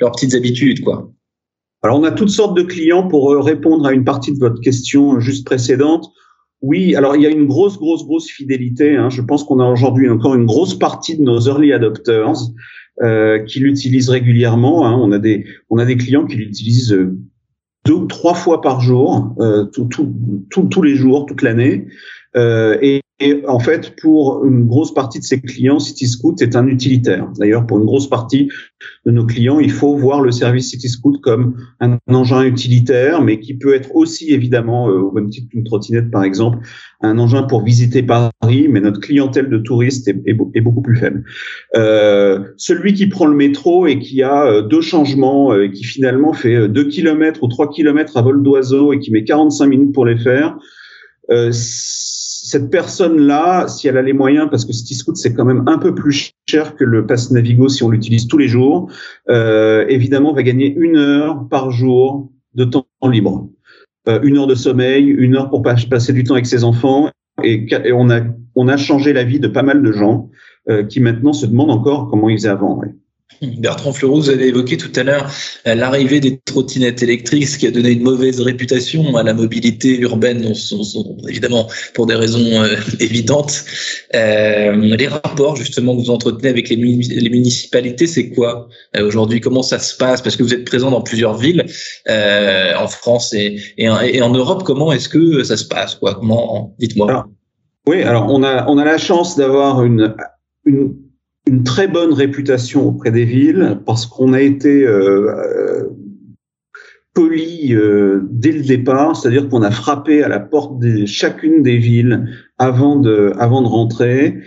leurs 0.00 0.12
petites 0.12 0.34
habitudes 0.34 0.82
quoi. 0.82 1.10
Alors, 1.82 1.98
on 1.98 2.04
a 2.04 2.10
toutes 2.10 2.30
sortes 2.30 2.56
de 2.56 2.62
clients 2.62 3.06
pour 3.06 3.32
euh, 3.32 3.40
répondre 3.40 3.86
à 3.86 3.92
une 3.92 4.04
partie 4.04 4.32
de 4.32 4.38
votre 4.38 4.60
question 4.60 5.20
juste 5.20 5.46
précédente. 5.46 6.10
Oui, 6.62 6.94
alors 6.96 7.16
il 7.16 7.22
y 7.22 7.26
a 7.26 7.30
une 7.30 7.46
grosse, 7.46 7.78
grosse, 7.78 8.04
grosse 8.04 8.28
fidélité. 8.28 8.96
Hein. 8.96 9.10
Je 9.10 9.22
pense 9.22 9.44
qu'on 9.44 9.60
a 9.60 9.68
aujourd'hui 9.68 10.08
encore 10.08 10.34
une 10.34 10.46
grosse 10.46 10.74
partie 10.74 11.16
de 11.16 11.22
nos 11.22 11.40
early 11.40 11.72
adopters 11.72 12.32
euh, 13.02 13.40
qui 13.44 13.60
l'utilisent 13.60 14.08
régulièrement. 14.08 14.86
Hein. 14.86 14.98
On 14.98 15.12
a 15.12 15.18
des, 15.18 15.44
on 15.68 15.78
a 15.78 15.84
des 15.84 15.96
clients 15.96 16.26
qui 16.26 16.36
l'utilisent 16.36 16.94
euh, 16.94 17.18
deux 17.86 18.06
trois 18.06 18.34
fois 18.34 18.60
par 18.60 18.80
jour, 18.80 19.34
euh, 19.38 19.64
tout, 19.64 19.84
tout, 19.84 20.12
tous 20.50 20.82
les 20.82 20.96
jours, 20.96 21.26
toute 21.26 21.42
l'année. 21.42 21.86
Euh, 22.36 22.76
et, 22.82 23.00
et, 23.18 23.42
en 23.48 23.58
fait, 23.58 23.96
pour 23.96 24.44
une 24.44 24.66
grosse 24.66 24.92
partie 24.92 25.18
de 25.18 25.24
ces 25.24 25.40
clients, 25.40 25.78
CityScoot 25.78 26.36
est 26.40 26.54
un 26.54 26.66
utilitaire. 26.66 27.26
D'ailleurs, 27.38 27.66
pour 27.66 27.78
une 27.78 27.86
grosse 27.86 28.10
partie 28.10 28.50
de 29.06 29.10
nos 29.10 29.24
clients, 29.24 29.58
il 29.58 29.72
faut 29.72 29.96
voir 29.96 30.20
le 30.20 30.30
service 30.30 30.68
CityScoot 30.70 31.20
comme 31.22 31.56
un 31.80 31.98
engin 32.08 32.42
utilitaire, 32.42 33.22
mais 33.22 33.40
qui 33.40 33.54
peut 33.54 33.74
être 33.74 33.96
aussi 33.96 34.34
évidemment, 34.34 34.90
euh, 34.90 34.98
au 34.98 35.12
même 35.12 35.30
titre 35.30 35.48
qu'une 35.48 35.64
trottinette 35.64 36.10
par 36.10 36.24
exemple, 36.24 36.58
un 37.00 37.18
engin 37.18 37.42
pour 37.42 37.62
visiter 37.62 38.02
Paris, 38.02 38.68
mais 38.68 38.80
notre 38.80 39.00
clientèle 39.00 39.48
de 39.48 39.58
touristes 39.58 40.08
est, 40.08 40.60
beaucoup 40.60 40.82
plus 40.82 40.96
faible. 40.96 41.24
Euh, 41.74 42.40
celui 42.58 42.92
qui 42.92 43.06
prend 43.06 43.26
le 43.26 43.36
métro 43.36 43.86
et 43.86 43.98
qui 43.98 44.22
a 44.22 44.44
euh, 44.46 44.62
deux 44.62 44.82
changements, 44.82 45.52
euh, 45.52 45.68
qui 45.68 45.84
finalement 45.84 46.34
fait 46.34 46.68
deux 46.68 46.84
kilomètres 46.84 47.42
ou 47.42 47.48
trois 47.48 47.70
kilomètres 47.70 48.18
à 48.18 48.22
vol 48.22 48.42
d'oiseau 48.42 48.92
et 48.92 48.98
qui 48.98 49.10
met 49.10 49.24
45 49.24 49.66
minutes 49.66 49.94
pour 49.94 50.04
les 50.04 50.18
faire, 50.18 50.58
euh, 51.30 51.50
cette 52.46 52.70
personne-là, 52.70 53.66
si 53.66 53.88
elle 53.88 53.96
a 53.96 54.02
les 54.02 54.12
moyens, 54.12 54.46
parce 54.48 54.64
que 54.64 54.72
CityScoot 54.72 55.16
c'est 55.16 55.34
quand 55.34 55.44
même 55.44 55.64
un 55.66 55.78
peu 55.78 55.96
plus 55.96 56.30
cher 56.46 56.76
que 56.76 56.84
le 56.84 57.04
Pass 57.04 57.32
Navigo 57.32 57.68
si 57.68 57.82
on 57.82 57.90
l'utilise 57.90 58.28
tous 58.28 58.38
les 58.38 58.46
jours, 58.46 58.88
euh, 59.28 59.84
évidemment 59.88 60.32
va 60.32 60.44
gagner 60.44 60.72
une 60.72 60.96
heure 60.96 61.48
par 61.48 61.72
jour 61.72 62.30
de 62.54 62.64
temps 62.64 62.86
libre, 63.02 63.48
euh, 64.08 64.20
une 64.22 64.38
heure 64.38 64.46
de 64.46 64.54
sommeil, 64.54 65.08
une 65.08 65.34
heure 65.34 65.50
pour 65.50 65.62
passer 65.62 66.12
du 66.12 66.22
temps 66.22 66.34
avec 66.34 66.46
ses 66.46 66.62
enfants, 66.62 67.10
et, 67.42 67.66
on 67.92 68.68
a 68.68 68.76
changé 68.76 69.12
la 69.12 69.24
vie 69.24 69.40
de 69.40 69.48
pas 69.48 69.64
mal 69.64 69.82
de 69.82 69.90
gens 69.90 70.30
euh, 70.68 70.84
qui 70.84 71.00
maintenant 71.00 71.32
se 71.32 71.46
demandent 71.46 71.72
encore 71.72 72.08
comment 72.08 72.28
ils 72.28 72.38
faisaient 72.38 72.48
avant. 72.48 72.80
Bertrand 73.42 73.92
Fleurot, 73.92 74.20
vous 74.20 74.30
avez 74.30 74.48
évoqué 74.48 74.76
tout 74.76 74.92
à 74.94 75.02
l'heure 75.02 75.30
euh, 75.66 75.74
l'arrivée 75.74 76.20
des 76.20 76.38
trottinettes 76.44 77.02
électriques, 77.02 77.48
ce 77.48 77.58
qui 77.58 77.66
a 77.66 77.70
donné 77.70 77.90
une 77.90 78.02
mauvaise 78.02 78.40
réputation 78.40 79.16
à 79.16 79.22
la 79.22 79.34
mobilité 79.34 79.98
urbaine, 79.98 80.54
évidemment 81.28 81.68
pour 81.94 82.06
des 82.06 82.14
raisons 82.14 82.62
euh, 82.62 82.76
évidentes. 83.00 83.64
Euh, 84.14 84.76
les 84.76 85.08
rapports 85.08 85.56
justement 85.56 85.96
que 85.96 86.02
vous 86.02 86.10
entretenez 86.10 86.48
avec 86.48 86.68
les, 86.68 86.76
municipalités, 86.76 88.06
c'est 88.06 88.30
quoi 88.30 88.68
aujourd'hui? 89.00 89.40
Comment 89.40 89.62
ça 89.62 89.78
se 89.78 89.96
passe? 89.96 90.22
Parce 90.22 90.36
que 90.36 90.42
vous 90.42 90.54
êtes 90.54 90.64
présent 90.64 90.90
dans 90.90 91.02
plusieurs 91.02 91.36
villes 91.36 91.66
en 92.08 92.88
France 92.88 93.34
et, 93.34 93.58
en 93.88 94.30
Europe. 94.30 94.62
Comment 94.64 94.92
est-ce 94.92 95.08
que 95.08 95.42
ça 95.42 95.56
se 95.56 95.64
passe 95.64 95.96
Comment? 95.96 96.74
Dites-moi. 96.78 97.26
Oui, 97.88 98.02
alors 98.02 98.26
on 98.28 98.42
a 98.42 98.66
on 98.68 98.78
a 98.78 98.84
la 98.84 98.98
chance 98.98 99.36
d'avoir 99.36 99.84
une 99.84 100.14
une 101.46 101.62
très 101.62 101.86
bonne 101.86 102.12
réputation 102.12 102.86
auprès 102.86 103.10
des 103.10 103.24
villes 103.24 103.78
parce 103.86 104.06
qu'on 104.06 104.32
a 104.32 104.40
été 104.40 104.84
euh, 104.84 105.30
euh, 105.30 105.84
poli 107.14 107.74
euh, 107.74 108.20
dès 108.30 108.52
le 108.52 108.62
départ, 108.62 109.16
c'est-à-dire 109.16 109.48
qu'on 109.48 109.62
a 109.62 109.70
frappé 109.70 110.22
à 110.22 110.28
la 110.28 110.40
porte 110.40 110.78
de 110.80 111.06
chacune 111.06 111.62
des 111.62 111.78
villes 111.78 112.28
avant 112.58 112.96
de, 112.96 113.32
avant 113.38 113.62
de 113.62 113.68
rentrer. 113.68 114.38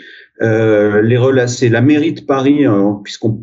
Euh, 0.42 1.02
les 1.02 1.18
relacer, 1.18 1.68
la 1.68 1.82
mairie 1.82 2.14
de 2.14 2.22
Paris, 2.22 2.66
euh, 2.66 2.94
puisqu'on 3.04 3.42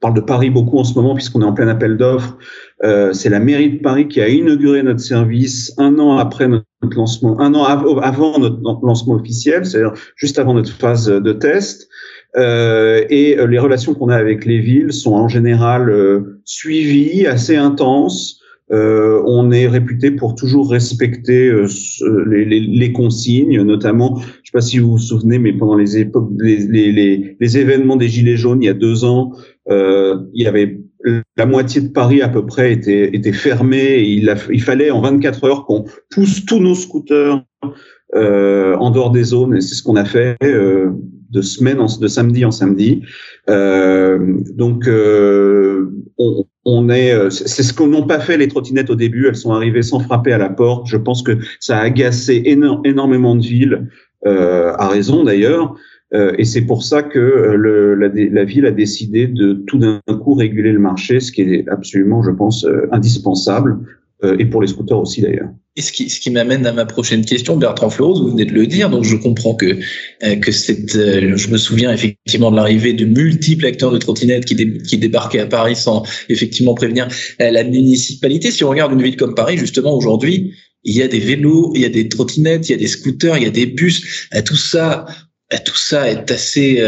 parle 0.00 0.14
de 0.14 0.20
Paris 0.20 0.50
beaucoup 0.50 0.78
en 0.78 0.84
ce 0.84 0.94
moment, 0.94 1.14
puisqu'on 1.14 1.40
est 1.40 1.44
en 1.44 1.52
plein 1.52 1.68
appel 1.68 1.96
d'offres, 1.96 2.36
euh, 2.82 3.12
c'est 3.12 3.28
la 3.28 3.38
mairie 3.38 3.74
de 3.74 3.78
Paris 3.78 4.08
qui 4.08 4.20
a 4.20 4.28
inauguré 4.28 4.82
notre 4.82 5.00
service 5.00 5.72
un 5.78 6.00
an 6.00 6.16
après 6.16 6.48
notre 6.48 6.66
lancement, 6.96 7.40
un 7.40 7.54
an 7.54 7.62
av 7.64 7.86
avant 8.02 8.40
notre 8.40 8.58
lancement 8.84 9.14
officiel, 9.14 9.64
c'est-à-dire 9.64 9.92
juste 10.16 10.40
avant 10.40 10.54
notre 10.54 10.72
phase 10.72 11.06
de 11.06 11.32
test. 11.32 11.88
Euh, 12.36 13.04
et 13.10 13.38
euh, 13.38 13.46
les 13.46 13.58
relations 13.58 13.94
qu'on 13.94 14.08
a 14.08 14.16
avec 14.16 14.46
les 14.46 14.58
villes 14.58 14.92
sont 14.92 15.12
en 15.12 15.28
général 15.28 15.90
euh, 15.90 16.40
suivies, 16.44 17.26
assez 17.26 17.56
intenses. 17.56 18.40
Euh, 18.70 19.22
on 19.26 19.50
est 19.50 19.66
réputé 19.66 20.10
pour 20.10 20.34
toujours 20.34 20.70
respecter 20.70 21.48
euh, 21.48 21.66
les, 22.26 22.46
les, 22.46 22.60
les, 22.60 22.92
consignes, 22.92 23.60
notamment, 23.62 24.16
je 24.16 24.22
ne 24.22 24.44
sais 24.44 24.52
pas 24.52 24.60
si 24.62 24.78
vous 24.78 24.92
vous 24.92 24.98
souvenez, 24.98 25.38
mais 25.38 25.52
pendant 25.52 25.76
les 25.76 25.98
époques, 25.98 26.30
les, 26.38 27.36
les, 27.38 27.58
événements 27.58 27.96
des 27.96 28.08
Gilets 28.08 28.36
jaunes, 28.36 28.62
il 28.62 28.66
y 28.66 28.70
a 28.70 28.74
deux 28.74 29.04
ans, 29.04 29.32
euh, 29.70 30.16
il 30.32 30.42
y 30.42 30.46
avait 30.46 30.80
la 31.36 31.46
moitié 31.46 31.80
de 31.82 31.88
Paris 31.88 32.22
à 32.22 32.28
peu 32.28 32.46
près 32.46 32.72
était, 32.72 33.14
était 33.14 33.32
fermée. 33.32 33.98
Il, 34.00 34.30
a, 34.30 34.36
il 34.50 34.62
fallait 34.62 34.90
en 34.90 35.00
24 35.00 35.44
heures 35.44 35.64
qu'on 35.66 35.84
pousse 36.10 36.46
tous 36.46 36.60
nos 36.60 36.74
scooters 36.74 37.44
euh, 38.14 38.76
en 38.76 38.90
dehors 38.90 39.10
des 39.10 39.24
zones, 39.24 39.56
et 39.56 39.60
c'est 39.60 39.74
ce 39.74 39.82
qu'on 39.82 39.96
a 39.96 40.04
fait 40.04 40.36
euh, 40.44 40.90
de 41.32 41.40
semaine, 41.40 41.80
en, 41.80 41.86
de 41.98 42.08
samedi 42.08 42.44
en 42.44 42.50
samedi. 42.50 43.02
Euh, 43.48 44.18
donc, 44.54 44.86
euh, 44.86 45.90
on, 46.18 46.44
on, 46.64 46.88
est, 46.88 47.12
euh, 47.12 47.30
c'est 47.30 47.62
ce 47.62 47.72
qu'on 47.72 47.88
n'ont 47.88 48.06
pas 48.06 48.20
fait 48.20 48.36
les 48.36 48.48
trottinettes 48.48 48.90
au 48.90 48.94
début. 48.94 49.26
Elles 49.26 49.36
sont 49.36 49.52
arrivées 49.52 49.82
sans 49.82 50.00
frapper 50.00 50.32
à 50.32 50.38
la 50.38 50.50
porte. 50.50 50.86
Je 50.86 50.96
pense 50.96 51.22
que 51.22 51.38
ça 51.58 51.78
a 51.78 51.82
agacé 51.82 52.42
énormément 52.44 53.34
de 53.34 53.42
villes, 53.42 53.88
euh, 54.26 54.72
à 54.78 54.88
raison 54.88 55.24
d'ailleurs. 55.24 55.74
et 56.14 56.44
c'est 56.44 56.66
pour 56.66 56.82
ça 56.82 57.02
que 57.02 57.18
le, 57.18 57.94
la, 57.94 58.08
la, 58.08 58.44
ville 58.44 58.66
a 58.66 58.70
décidé 58.70 59.26
de 59.26 59.54
tout 59.66 59.78
d'un 59.78 60.00
coup 60.22 60.34
réguler 60.34 60.70
le 60.70 60.78
marché, 60.78 61.20
ce 61.20 61.32
qui 61.32 61.40
est 61.40 61.66
absolument, 61.68 62.22
je 62.22 62.30
pense, 62.30 62.66
indispensable 62.92 63.72
euh, 63.72 64.01
et 64.38 64.44
pour 64.44 64.62
les 64.62 64.68
scooters 64.68 64.98
aussi 64.98 65.20
d'ailleurs. 65.20 65.48
Et 65.74 65.80
ce 65.80 65.90
qui, 65.90 66.10
ce 66.10 66.20
qui 66.20 66.30
m'amène 66.30 66.66
à 66.66 66.72
ma 66.72 66.84
prochaine 66.84 67.24
question, 67.24 67.56
Bertrand 67.56 67.88
Fleuros, 67.88 68.22
vous 68.22 68.30
venez 68.30 68.44
de 68.44 68.52
le 68.52 68.66
dire, 68.66 68.90
donc 68.90 69.04
je 69.04 69.16
comprends 69.16 69.54
que 69.54 69.78
euh, 70.22 70.36
que 70.36 70.52
cette, 70.52 70.94
euh, 70.96 71.34
je 71.34 71.48
me 71.48 71.56
souviens 71.56 71.90
effectivement 71.90 72.50
de 72.50 72.56
l'arrivée 72.56 72.92
de 72.92 73.06
multiples 73.06 73.64
acteurs 73.64 73.90
de 73.90 73.96
trottinettes 73.96 74.44
qui, 74.44 74.54
qui 74.82 74.98
débarquaient 74.98 75.40
à 75.40 75.46
Paris 75.46 75.74
sans 75.74 76.02
effectivement 76.28 76.74
prévenir 76.74 77.08
la 77.40 77.64
municipalité. 77.64 78.50
Si 78.50 78.64
on 78.64 78.68
regarde 78.68 78.92
une 78.92 79.02
ville 79.02 79.16
comme 79.16 79.34
Paris, 79.34 79.56
justement 79.56 79.96
aujourd'hui, 79.96 80.52
il 80.84 80.94
y 80.94 81.00
a 81.00 81.08
des 81.08 81.20
vélos, 81.20 81.72
il 81.74 81.80
y 81.80 81.86
a 81.86 81.88
des 81.88 82.06
trottinettes, 82.08 82.68
il 82.68 82.72
y 82.72 82.74
a 82.74 82.78
des 82.78 82.88
scooters, 82.88 83.38
il 83.38 83.44
y 83.44 83.46
a 83.46 83.50
des 83.50 83.66
bus. 83.66 84.28
tout 84.44 84.56
ça, 84.56 85.06
tout 85.64 85.76
ça 85.76 86.10
est 86.10 86.30
assez 86.30 86.82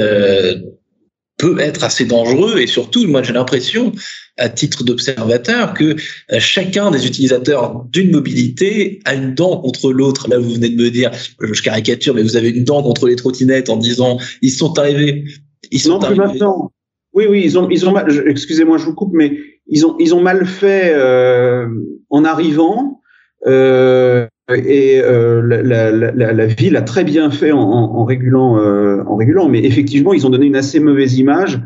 peut 1.37 1.59
être 1.59 1.85
assez 1.85 2.05
dangereux 2.05 2.59
et 2.59 2.67
surtout, 2.67 3.07
moi 3.07 3.23
j'ai 3.23 3.33
l'impression, 3.33 3.93
à 4.37 4.49
titre 4.49 4.83
d'observateur, 4.85 5.75
que 5.75 5.95
euh, 5.95 6.41
chacun 6.41 6.91
des 6.91 7.07
utilisateurs 7.07 7.85
d'une 7.91 8.11
mobilité 8.11 9.01
a 9.05 9.15
une 9.15 9.35
dent 9.35 9.59
contre 9.59 9.93
l'autre. 9.93 10.29
Là, 10.29 10.39
vous 10.39 10.55
venez 10.55 10.71
de 10.71 10.83
me 10.83 10.91
dire, 10.91 11.11
je 11.41 11.63
caricature, 11.63 12.15
mais 12.15 12.23
vous 12.23 12.37
avez 12.37 12.51
une 12.51 12.65
dent 12.65 12.83
contre 12.83 13.07
les 13.07 13.17
trottinettes 13.17 13.71
en 13.71 13.77
disant, 13.77 14.19
ils 14.43 14.51
sont 14.51 14.79
arrivés. 14.79 15.25
Ils 15.71 15.81
sont 15.81 15.91
non, 15.91 16.01
arrivés. 16.01 16.23
plus 16.23 16.33
maintenant. 16.33 16.73
Oui, 17.13 17.27
oui, 17.29 17.43
ils 17.45 17.57
ont, 17.59 17.71
ils 17.71 17.87
ont 17.89 17.93
mal, 17.93 18.11
excusez-moi, 18.27 18.79
je 18.79 18.87
vous 18.87 18.95
coupe, 18.95 19.13
mais 19.13 19.39
ils 19.69 19.87
ont, 19.87 19.97
ils 20.01 20.15
ont 20.15 20.21
mal 20.21 20.47
fait 20.47 20.93
euh, 20.95 21.69
en 22.11 22.25
arrivant. 22.25 23.01
Euh, 23.47 24.27
et 24.53 25.01
euh, 25.03 25.41
la, 25.43 25.91
la, 25.91 26.33
la, 26.33 26.47
ville 26.47 26.77
a 26.77 26.83
très 26.83 27.05
bien 27.05 27.31
fait 27.31 27.51
en, 27.51 27.61
en, 27.61 28.05
régulant, 28.05 28.59
euh, 28.59 29.03
en 29.07 29.17
régulant, 29.17 29.49
mais 29.49 29.65
effectivement, 29.65 30.13
ils 30.13 30.27
ont 30.27 30.31
donné 30.31 30.47
une 30.47 30.57
assez 30.57 30.81
mauvaise 30.81 31.19
image 31.19 31.63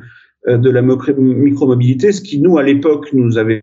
euh, 0.47 0.59
de 0.59 0.71
la 0.71 0.81
micromobilité, 0.81 2.13
ce 2.13 2.21
qui 2.21 2.41
nous 2.41 2.57
à 2.57 2.63
l'époque 2.63 3.09
nous 3.13 3.37
avait 3.37 3.63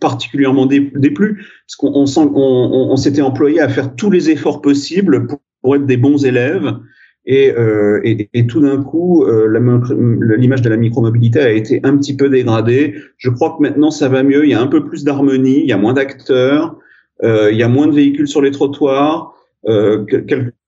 particulièrement 0.00 0.66
déplu, 0.66 1.44
parce 1.66 1.76
qu'on 1.76 1.92
on, 1.92 2.96
s'était 2.96 3.22
employé 3.22 3.60
à 3.60 3.68
faire 3.68 3.96
tous 3.96 4.12
les 4.12 4.30
efforts 4.30 4.62
possibles 4.62 5.26
pour, 5.26 5.40
pour 5.62 5.74
être 5.74 5.86
des 5.86 5.96
bons 5.96 6.24
élèves. 6.24 6.72
Et, 7.26 7.52
euh, 7.52 8.00
et, 8.02 8.46
tout 8.46 8.60
d'un 8.60 8.82
coup, 8.82 9.26
l'image 9.26 10.62
de 10.62 10.70
la 10.70 10.76
micromobilité 10.76 11.40
a 11.40 11.50
été 11.50 11.80
un 11.82 11.96
petit 11.96 12.16
peu 12.16 12.28
dégradée. 12.28 12.94
Je 13.18 13.28
crois 13.28 13.56
que 13.56 13.62
maintenant 13.62 13.90
ça 13.90 14.08
va 14.08 14.22
mieux. 14.22 14.44
Il 14.44 14.50
y 14.50 14.54
a 14.54 14.60
un 14.60 14.68
peu 14.68 14.84
plus 14.84 15.04
d'harmonie, 15.04 15.60
il 15.60 15.66
y 15.66 15.72
a 15.72 15.76
moins 15.76 15.92
d'acteurs. 15.92 16.78
Euh, 17.22 17.50
il 17.52 17.58
y 17.58 17.62
a 17.62 17.68
moins 17.68 17.86
de 17.86 17.94
véhicules 17.94 18.28
sur 18.28 18.42
les 18.42 18.50
trottoirs, 18.50 19.34
euh, 19.68 20.04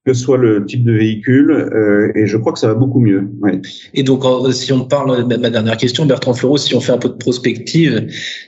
que 0.04 0.14
soit 0.14 0.36
le 0.36 0.66
type 0.66 0.84
de 0.84 0.92
véhicule, 0.92 1.50
euh, 1.50 2.10
et 2.16 2.26
je 2.26 2.36
crois 2.36 2.52
que 2.52 2.58
ça 2.58 2.66
va 2.66 2.74
beaucoup 2.74 2.98
mieux. 2.98 3.28
Ouais. 3.40 3.60
Et 3.94 4.02
donc, 4.02 4.24
si 4.52 4.72
on 4.72 4.84
parle, 4.84 5.26
ma 5.28 5.50
dernière 5.50 5.76
question, 5.76 6.06
Bertrand 6.06 6.34
Fleureau, 6.34 6.58
si 6.58 6.74
on 6.74 6.80
fait 6.80 6.92
un 6.92 6.98
peu 6.98 7.08
de 7.08 7.14
prospective, 7.14 8.06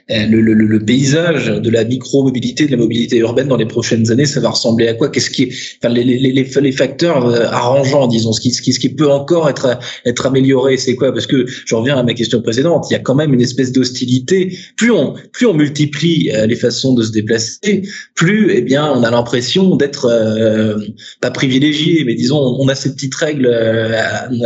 le, 0.08 0.40
le, 0.40 0.54
le 0.54 0.84
paysage 0.84 1.46
de 1.46 1.70
la 1.70 1.84
micro-mobilité, 1.84 2.66
de 2.66 2.72
la 2.72 2.76
mobilité 2.76 3.18
urbaine 3.18 3.48
dans 3.48 3.56
les 3.56 3.66
prochaines 3.66 4.10
années, 4.10 4.26
ça 4.26 4.40
va 4.40 4.50
ressembler 4.50 4.88
à 4.88 4.94
quoi? 4.94 5.08
Qu'est-ce 5.10 5.30
qui, 5.30 5.44
est, 5.44 5.52
enfin, 5.82 5.94
les, 5.94 6.02
les, 6.02 6.32
les, 6.32 6.72
facteurs 6.72 7.26
arrangeants, 7.52 8.08
disons, 8.08 8.32
ce 8.32 8.40
qui, 8.40 8.50
ce 8.50 8.60
qui, 8.60 8.72
ce 8.72 8.80
qui 8.80 8.88
peut 8.88 9.10
encore 9.10 9.48
être 9.48 9.78
être 10.04 10.26
amélioré, 10.26 10.76
c'est 10.76 10.96
quoi? 10.96 11.12
Parce 11.12 11.26
que 11.26 11.46
je 11.46 11.74
reviens 11.74 11.96
à 11.96 12.02
ma 12.02 12.14
question 12.14 12.42
précédente, 12.42 12.86
il 12.90 12.94
y 12.94 12.96
a 12.96 13.00
quand 13.00 13.14
même 13.14 13.32
une 13.32 13.40
espèce 13.40 13.70
d'hostilité. 13.70 14.56
Plus 14.76 14.90
on 14.90 15.14
plus 15.32 15.46
on 15.46 15.54
multiplie 15.54 16.30
les 16.46 16.56
façons 16.56 16.94
de 16.94 17.02
se 17.02 17.12
déplacer, 17.12 17.82
plus, 18.14 18.52
eh 18.52 18.62
bien, 18.62 18.90
on 18.90 19.02
a 19.02 19.10
l'impression 19.10 19.76
d'être 19.76 20.06
euh, 20.06 20.78
pas 21.20 21.30
mais 21.46 22.14
disons, 22.14 22.38
on 22.38 22.68
a 22.68 22.74
ces 22.74 22.92
petites 22.94 23.14
règles 23.14 23.46
euh, 23.46 23.92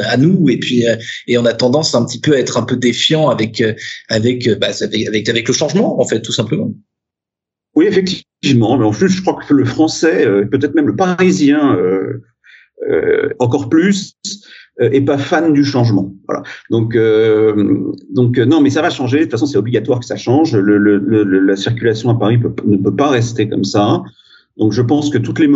à, 0.05 0.17
nous, 0.17 0.49
et 0.49 0.59
puis 0.59 0.87
euh, 0.87 0.97
et 1.27 1.39
on 1.39 1.45
a 1.45 1.53
tendance 1.53 1.95
un 1.95 2.05
petit 2.05 2.21
peu 2.21 2.35
à 2.35 2.39
être 2.39 2.57
un 2.57 2.63
peu 2.63 2.77
défiant 2.77 3.29
avec 3.29 3.63
avec 4.09 4.49
bah, 4.59 4.69
avec, 4.81 5.29
avec 5.29 5.49
le 5.49 5.55
changement, 5.55 6.01
en 6.01 6.07
fait, 6.07 6.21
tout 6.23 6.33
simplement. 6.33 6.73
Oui, 7.75 7.87
effectivement. 7.87 8.79
Mais 8.79 8.85
en 8.85 8.93
plus, 8.93 9.09
je 9.09 9.23
crois 9.23 9.39
que 9.47 9.55
le 9.55 9.65
français, 9.65 10.27
peut-être 10.51 10.75
même 10.75 10.87
le 10.87 10.97
parisien, 10.97 11.77
encore 13.39 13.69
plus, 13.69 14.15
est 14.81 15.01
pas 15.01 15.19
fan 15.19 15.53
du 15.53 15.65
changement. 15.65 16.13
Voilà. 16.27 16.43
Donc, 16.71 16.97
donc 18.11 18.39
non, 18.39 18.61
mais 18.61 18.71
ça 18.71 18.83
va 18.83 18.91
changer. 18.91 19.19
De 19.19 19.23
toute 19.25 19.33
façon, 19.33 19.47
c'est 19.47 19.59
obligatoire 19.59 20.01
que 20.01 20.07
ça 20.07 20.17
change. 20.17 20.57
La 20.57 21.57
circulation 21.57 22.11
à 22.11 22.19
Paris 22.19 22.39
ne 22.65 22.77
peut 22.77 22.97
pas 22.97 23.11
rester 23.11 23.49
comme 23.49 23.65
ça. 23.65 24.03
Donc 24.59 24.73
je 24.73 24.83
pense 24.83 25.09
que 25.09 25.19
toutes 25.19 25.39
les 25.39 25.49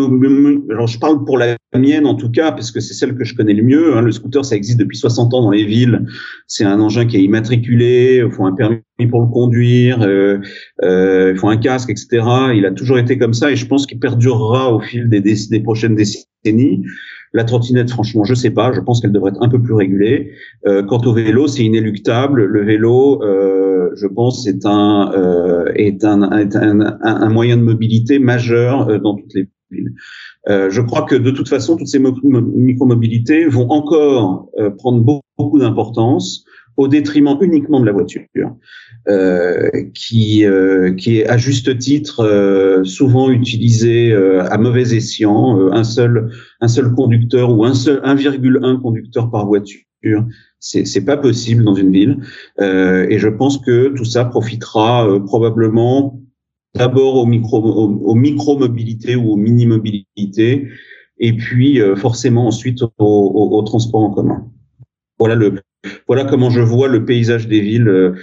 alors 0.70 0.86
je 0.86 0.98
parle 0.98 1.24
pour 1.24 1.36
la 1.36 1.56
mienne 1.76 2.06
en 2.06 2.14
tout 2.14 2.30
cas 2.30 2.52
parce 2.52 2.70
que 2.70 2.78
c'est 2.78 2.94
celle 2.94 3.16
que 3.16 3.24
je 3.24 3.34
connais 3.34 3.52
le 3.52 3.64
mieux. 3.64 3.96
Hein. 3.96 4.00
Le 4.00 4.12
scooter 4.12 4.44
ça 4.44 4.54
existe 4.54 4.78
depuis 4.78 4.96
60 4.96 5.34
ans 5.34 5.42
dans 5.42 5.50
les 5.50 5.64
villes. 5.64 6.06
C'est 6.46 6.64
un 6.64 6.80
engin 6.80 7.04
qui 7.04 7.16
est 7.16 7.22
immatriculé, 7.22 8.22
il 8.24 8.30
faut 8.30 8.44
un 8.44 8.52
permis 8.52 8.78
pour 9.10 9.20
le 9.20 9.26
conduire, 9.26 10.02
euh, 10.02 10.38
euh, 10.82 11.32
il 11.34 11.38
faut 11.38 11.48
un 11.48 11.56
casque, 11.56 11.90
etc. 11.90 12.24
Il 12.54 12.64
a 12.64 12.70
toujours 12.70 12.98
été 12.98 13.18
comme 13.18 13.34
ça 13.34 13.50
et 13.50 13.56
je 13.56 13.66
pense 13.66 13.86
qu'il 13.86 13.98
perdurera 13.98 14.72
au 14.72 14.80
fil 14.80 15.08
des, 15.08 15.20
des 15.20 15.60
prochaines 15.60 15.96
décennies. 15.96 16.84
La 17.34 17.44
trottinette, 17.44 17.90
franchement, 17.90 18.24
je 18.24 18.34
sais 18.34 18.50
pas. 18.50 18.72
Je 18.72 18.80
pense 18.80 19.00
qu'elle 19.00 19.12
devrait 19.12 19.30
être 19.30 19.42
un 19.42 19.48
peu 19.48 19.60
plus 19.60 19.72
régulée. 19.72 20.32
Euh, 20.66 20.82
quant 20.82 21.00
au 21.00 21.14
vélo, 21.14 21.48
c'est 21.48 21.64
inéluctable. 21.64 22.44
Le 22.44 22.62
vélo, 22.62 23.22
euh, 23.22 23.90
je 23.96 24.06
pense, 24.06 24.46
est 24.46 24.66
un, 24.66 25.10
euh, 25.14 25.72
est 25.74 26.04
un, 26.04 27.28
moyen 27.30 27.56
de 27.56 27.62
mobilité 27.62 28.18
majeur 28.18 28.88
euh, 28.88 28.98
dans 28.98 29.16
toutes 29.16 29.34
les 29.34 29.48
villes. 29.70 29.94
Je 30.48 30.80
crois 30.82 31.02
que 31.02 31.14
de 31.14 31.30
toute 31.30 31.48
façon, 31.48 31.76
toutes 31.76 31.88
ces 31.88 32.00
micromobilités 32.00 33.46
vont 33.46 33.70
encore 33.70 34.50
prendre 34.76 35.00
beaucoup 35.38 35.58
d'importance 35.58 36.44
au 36.76 36.88
détriment 36.88 37.36
uniquement 37.40 37.80
de 37.80 37.86
la 37.86 37.92
voiture, 37.92 38.22
euh, 39.08 39.68
qui, 39.94 40.44
euh, 40.44 40.94
qui 40.94 41.18
est 41.18 41.26
à 41.26 41.36
juste 41.36 41.78
titre 41.78 42.20
euh, 42.20 42.84
souvent 42.84 43.30
utilisée 43.30 44.12
euh, 44.12 44.44
à 44.44 44.58
mauvais 44.58 44.94
escient, 44.94 45.58
euh, 45.58 45.70
un 45.72 45.84
seul 45.84 46.30
un 46.60 46.68
seul 46.68 46.92
conducteur 46.94 47.50
ou 47.56 47.64
un 47.64 47.74
seul 47.74 48.00
1,1 48.04 48.80
conducteur 48.80 49.30
par 49.30 49.46
voiture. 49.46 49.80
C'est 50.58 50.84
c'est 50.84 51.04
pas 51.04 51.16
possible 51.16 51.62
dans 51.64 51.74
une 51.74 51.92
ville, 51.92 52.18
et 52.60 53.18
je 53.18 53.28
pense 53.28 53.58
que 53.58 53.88
tout 53.88 54.04
ça 54.04 54.24
profitera 54.24 55.06
probablement 55.26 56.20
d'abord 56.74 57.16
aux 57.16 57.26
micro 57.26 57.62
aux, 57.62 58.14
micro 58.16 58.58
mobilités 58.58 59.14
ou 59.14 59.30
aux 59.30 59.36
mini 59.36 59.66
mobilités, 59.66 60.68
et 61.18 61.32
puis 61.34 61.80
forcément 61.96 62.48
ensuite 62.48 62.82
au, 62.82 62.90
au, 62.98 63.58
au 63.58 63.62
transport 63.62 64.02
en 64.02 64.10
commun. 64.10 64.50
Voilà 65.20 65.36
le 65.36 65.60
voilà 66.06 66.24
comment 66.24 66.50
je 66.50 66.60
vois 66.60 66.88
le 66.88 67.04
paysage 67.04 67.48
des 67.48 67.60
villes 67.60 67.88
euh, 67.88 68.14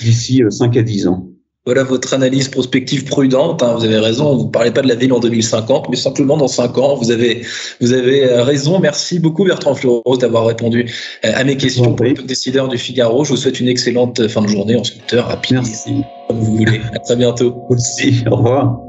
d'ici 0.00 0.42
5 0.48 0.76
euh, 0.76 0.80
à 0.80 0.82
10 0.82 1.08
ans. 1.08 1.28
Voilà 1.64 1.82
votre 1.82 2.14
analyse 2.14 2.48
prospective 2.48 3.04
prudente. 3.06 3.60
Hein, 3.60 3.74
vous 3.76 3.84
avez 3.84 3.98
raison. 3.98 4.36
Vous 4.36 4.44
ne 4.46 4.50
parlez 4.50 4.70
pas 4.70 4.82
de 4.82 4.88
la 4.88 4.94
ville 4.94 5.12
en 5.12 5.18
2050, 5.18 5.88
mais 5.90 5.96
simplement 5.96 6.36
dans 6.36 6.46
5 6.46 6.78
ans. 6.78 6.94
Vous 6.94 7.10
avez, 7.10 7.44
vous 7.80 7.92
avez 7.92 8.24
euh, 8.24 8.44
raison. 8.44 8.78
Merci 8.78 9.18
beaucoup, 9.18 9.44
Bertrand 9.44 9.74
Floros, 9.74 10.16
d'avoir 10.16 10.46
répondu 10.46 10.88
à 11.24 11.42
mes 11.42 11.56
questions 11.56 11.94
pour 11.94 12.06
le 12.06 12.12
décideur 12.12 12.68
du 12.68 12.78
Figaro. 12.78 13.24
Je 13.24 13.30
vous 13.30 13.36
souhaite 13.36 13.58
une 13.58 13.68
excellente 13.68 14.28
fin 14.28 14.42
de 14.42 14.48
journée 14.48 14.76
en 14.76 14.84
scooter 14.84 15.26
rapide. 15.26 15.56
Merci. 15.56 16.04
Comme 16.28 16.38
vous 16.38 16.56
voulez. 16.56 16.80
À 16.94 17.00
très 17.00 17.16
bientôt. 17.16 17.66
Au 17.68 18.36
revoir. 18.36 18.80